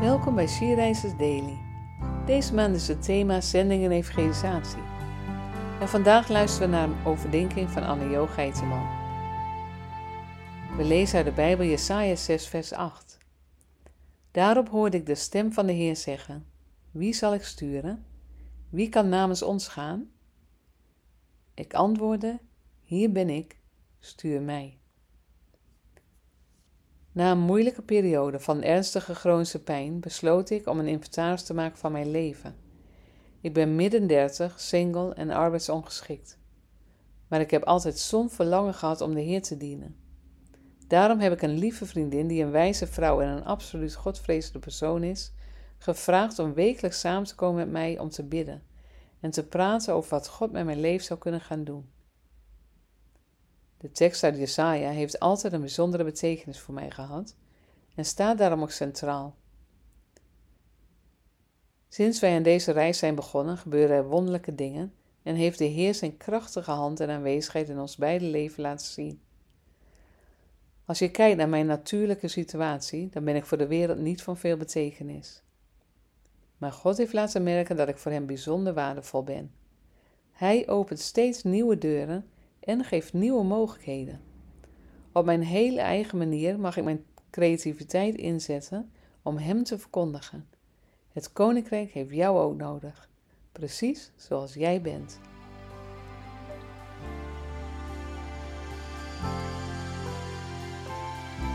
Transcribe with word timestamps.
Welkom 0.00 0.34
bij 0.34 0.46
Sierreizers 0.46 1.16
Daily. 1.16 1.58
Deze 2.26 2.54
maand 2.54 2.76
is 2.76 2.88
het 2.88 3.02
thema 3.02 3.40
zending 3.40 3.84
en 3.84 3.90
evangelisatie. 3.90 4.82
En 5.80 5.88
vandaag 5.88 6.28
luisteren 6.28 6.70
we 6.70 6.76
naar 6.76 6.88
een 6.88 7.06
overdenking 7.06 7.70
van 7.70 7.82
Anne-Jo 7.82 8.26
Geiteman. 8.26 8.88
We 10.76 10.84
lezen 10.84 11.16
uit 11.16 11.26
de 11.26 11.32
Bijbel 11.32 11.66
Jesaja 11.66 12.16
6 12.16 12.48
vers 12.48 12.72
8. 12.72 13.18
Daarop 14.30 14.68
hoorde 14.68 14.96
ik 14.96 15.06
de 15.06 15.14
stem 15.14 15.52
van 15.52 15.66
de 15.66 15.72
Heer 15.72 15.96
zeggen, 15.96 16.46
Wie 16.90 17.12
zal 17.12 17.34
ik 17.34 17.44
sturen? 17.44 18.04
Wie 18.68 18.88
kan 18.88 19.08
namens 19.08 19.42
ons 19.42 19.68
gaan? 19.68 20.10
Ik 21.54 21.74
antwoordde, 21.74 22.40
Hier 22.82 23.12
ben 23.12 23.28
ik, 23.28 23.60
stuur 23.98 24.42
mij. 24.42 24.79
Na 27.12 27.30
een 27.30 27.38
moeilijke 27.38 27.82
periode 27.82 28.40
van 28.40 28.62
ernstige 28.62 29.14
chronische 29.14 29.62
pijn 29.62 30.00
besloot 30.00 30.50
ik 30.50 30.66
om 30.68 30.78
een 30.78 30.86
inventaris 30.86 31.42
te 31.42 31.54
maken 31.54 31.78
van 31.78 31.92
mijn 31.92 32.10
leven. 32.10 32.56
Ik 33.40 33.52
ben 33.52 33.76
midden 33.76 34.06
dertig, 34.06 34.60
single 34.60 35.14
en 35.14 35.30
arbeidsongeschikt. 35.30 36.38
Maar 37.28 37.40
ik 37.40 37.50
heb 37.50 37.62
altijd 37.62 37.98
zo'n 37.98 38.30
verlangen 38.30 38.74
gehad 38.74 39.00
om 39.00 39.14
de 39.14 39.20
Heer 39.20 39.42
te 39.42 39.56
dienen. 39.56 39.96
Daarom 40.86 41.18
heb 41.18 41.32
ik 41.32 41.42
een 41.42 41.58
lieve 41.58 41.86
vriendin, 41.86 42.26
die 42.26 42.42
een 42.42 42.50
wijze 42.50 42.86
vrouw 42.86 43.20
en 43.20 43.28
een 43.28 43.44
absoluut 43.44 43.94
godvrezende 43.94 44.58
persoon 44.58 45.02
is, 45.02 45.32
gevraagd 45.78 46.38
om 46.38 46.54
wekelijks 46.54 47.00
samen 47.00 47.28
te 47.28 47.34
komen 47.34 47.56
met 47.56 47.70
mij 47.70 47.98
om 47.98 48.08
te 48.08 48.24
bidden 48.24 48.62
en 49.20 49.30
te 49.30 49.46
praten 49.46 49.94
over 49.94 50.10
wat 50.10 50.28
God 50.28 50.52
met 50.52 50.64
mijn 50.64 50.80
leven 50.80 51.06
zou 51.06 51.18
kunnen 51.18 51.40
gaan 51.40 51.64
doen. 51.64 51.90
De 53.80 53.90
tekst 53.90 54.24
uit 54.24 54.36
Jesaja 54.36 54.90
heeft 54.90 55.20
altijd 55.20 55.52
een 55.52 55.60
bijzondere 55.60 56.04
betekenis 56.04 56.60
voor 56.60 56.74
mij 56.74 56.90
gehad 56.90 57.36
en 57.94 58.04
staat 58.04 58.38
daarom 58.38 58.62
ook 58.62 58.70
centraal. 58.70 59.34
Sinds 61.88 62.20
wij 62.20 62.36
aan 62.36 62.42
deze 62.42 62.72
reis 62.72 62.98
zijn 62.98 63.14
begonnen, 63.14 63.56
gebeuren 63.56 63.96
er 63.96 64.08
wonderlijke 64.08 64.54
dingen 64.54 64.92
en 65.22 65.34
heeft 65.34 65.58
de 65.58 65.64
Heer 65.64 65.94
zijn 65.94 66.16
krachtige 66.16 66.70
hand 66.70 67.00
en 67.00 67.10
aanwezigheid 67.10 67.68
in 67.68 67.78
ons 67.78 67.96
beide 67.96 68.24
leven 68.24 68.62
laten 68.62 68.86
zien. 68.86 69.20
Als 70.84 70.98
je 70.98 71.10
kijkt 71.10 71.36
naar 71.36 71.48
mijn 71.48 71.66
natuurlijke 71.66 72.28
situatie, 72.28 73.08
dan 73.08 73.24
ben 73.24 73.36
ik 73.36 73.44
voor 73.44 73.58
de 73.58 73.66
wereld 73.66 73.98
niet 73.98 74.22
van 74.22 74.36
veel 74.36 74.56
betekenis. 74.56 75.42
Maar 76.58 76.72
God 76.72 76.96
heeft 76.96 77.12
laten 77.12 77.42
merken 77.42 77.76
dat 77.76 77.88
ik 77.88 77.98
voor 77.98 78.12
Hem 78.12 78.26
bijzonder 78.26 78.74
waardevol 78.74 79.22
ben. 79.22 79.52
Hij 80.32 80.68
opent 80.68 81.00
steeds 81.00 81.42
nieuwe 81.42 81.78
deuren 81.78 82.30
en 82.60 82.84
geeft 82.84 83.12
nieuwe 83.12 83.44
mogelijkheden. 83.44 84.20
Op 85.12 85.24
mijn 85.24 85.42
hele 85.42 85.80
eigen 85.80 86.18
manier 86.18 86.60
mag 86.60 86.76
ik 86.76 86.84
mijn 86.84 87.04
creativiteit 87.30 88.14
inzetten 88.14 88.90
om 89.22 89.36
Hem 89.36 89.64
te 89.64 89.78
verkondigen. 89.78 90.48
Het 91.12 91.32
Koninkrijk 91.32 91.90
heeft 91.92 92.14
jou 92.14 92.38
ook 92.38 92.56
nodig, 92.56 93.08
precies 93.52 94.12
zoals 94.16 94.54
jij 94.54 94.80
bent. 94.80 95.20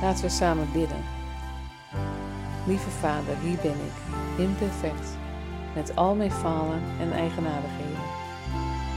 Laten 0.00 0.24
we 0.24 0.30
samen 0.30 0.72
bidden. 0.72 1.04
Lieve 2.66 2.90
Vader, 2.90 3.38
hier 3.38 3.58
ben 3.62 3.70
ik, 3.74 3.96
imperfect, 4.38 5.16
met 5.74 5.96
al 5.96 6.14
mijn 6.14 6.30
falen 6.30 6.82
en 7.00 7.12
eigenaardigheden. 7.12 8.04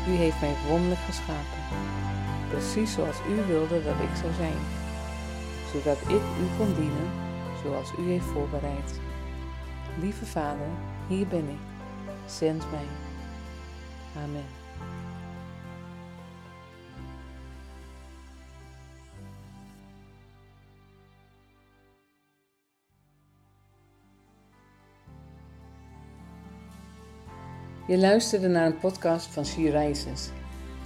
U 0.08 0.12
heeft 0.12 0.42
mij 0.42 0.54
wonderlijk 0.70 1.02
geschapen, 1.02 1.59
precies 2.50 2.94
zoals 2.94 3.18
U 3.30 3.46
wilde 3.48 3.84
dat 3.84 4.00
ik 4.00 4.16
zou 4.22 4.34
zijn, 4.34 4.60
zodat 5.72 5.98
ik 6.02 6.22
U 6.42 6.58
kon 6.58 6.74
dienen 6.74 7.10
zoals 7.64 7.92
U 8.00 8.10
heeft 8.10 8.26
voorbereid. 8.26 9.00
Lieve 10.00 10.26
Vader, 10.26 10.68
hier 11.08 11.28
ben 11.28 11.50
ik. 11.50 11.60
Zend 12.26 12.64
mij. 12.72 12.86
Amen. 14.24 14.46
Je 27.88 27.98
luisterde 27.98 28.48
naar 28.48 28.66
een 28.66 28.80
podcast 28.80 29.26
van 29.26 29.46
She 29.46 29.70
Rises. 29.70 30.30